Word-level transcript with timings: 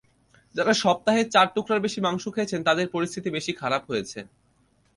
যাঁরা 0.55 0.73
সপ্তাহে 0.83 1.21
চার 1.33 1.47
টুকরার 1.55 1.83
বেশি 1.85 1.99
মাংস 2.01 2.23
খেয়েছেন, 2.35 2.59
তাঁদের 2.63 2.87
পরিস্থিতি 2.95 3.29
বেশি 3.37 3.51
খারাপ 3.61 3.83
হয়েছে। 3.89 4.19